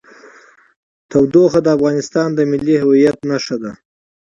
[1.09, 3.71] تودوخه د افغانستان د ملي هویت نښه ده.